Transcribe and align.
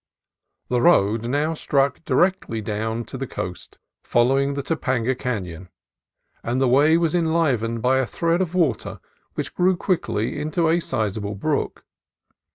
The 0.69 0.81
road 0.81 1.27
now 1.29 1.53
struck 1.53 2.03
directly 2.05 2.59
down 2.59 3.03
to 3.05 3.19
the 3.19 3.27
coast, 3.27 3.77
following 4.03 4.55
the 4.55 4.63
To 4.63 4.75
panga 4.75 5.13
Canon, 5.13 5.69
and 6.41 6.59
the 6.59 6.67
way 6.67 6.97
was 6.97 7.13
enlivened 7.13 7.83
by 7.83 7.99
a 7.99 8.07
thread 8.07 8.41
of 8.41 8.55
water 8.55 8.99
which 9.35 9.53
grew 9.53 9.77
quickly 9.77 10.39
into 10.39 10.67
a 10.67 10.79
sizable 10.79 11.35
brook. 11.35 11.85